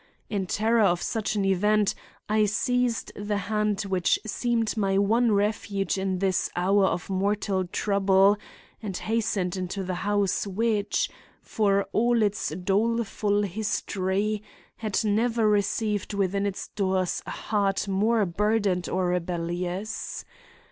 In 0.31 0.47
terror 0.47 0.81
of 0.81 0.99
such 0.99 1.35
an 1.35 1.45
event, 1.45 1.93
I 2.27 2.45
seized 2.45 3.11
the 3.15 3.37
hand 3.37 3.81
which 3.81 4.17
seemed 4.25 4.75
my 4.75 4.97
one 4.97 5.31
refuge 5.31 5.95
in 5.95 6.17
this 6.17 6.49
hour 6.55 6.87
of 6.87 7.07
mortal 7.07 7.65
trouble, 7.67 8.37
and 8.81 8.97
hastened 8.97 9.55
into 9.55 9.83
the 9.83 9.93
house 10.01 10.47
which, 10.47 11.07
for 11.43 11.83
all 11.93 12.23
its 12.23 12.49
doleful 12.49 13.43
history, 13.43 14.41
had 14.77 15.03
never 15.05 15.47
received 15.47 16.15
within 16.15 16.47
its 16.47 16.69
doors 16.69 17.21
a 17.27 17.29
heart 17.29 17.87
more 17.87 18.25
burdened 18.25 18.89
or 18.89 19.05
rebellious. 19.09 20.25